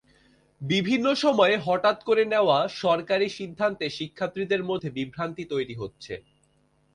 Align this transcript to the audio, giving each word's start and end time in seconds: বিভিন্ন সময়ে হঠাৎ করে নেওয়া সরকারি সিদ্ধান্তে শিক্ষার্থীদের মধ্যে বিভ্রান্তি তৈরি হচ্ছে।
বিভিন্ন 0.61 1.07
সময়ে 1.23 1.55
হঠাৎ 1.59 1.97
করে 2.03 2.23
নেওয়া 2.25 2.57
সরকারি 2.81 3.27
সিদ্ধান্তে 3.29 3.85
শিক্ষার্থীদের 3.97 4.61
মধ্যে 4.63 4.89
বিভ্রান্তি 4.97 5.43
তৈরি 5.53 5.75
হচ্ছে। 5.75 6.13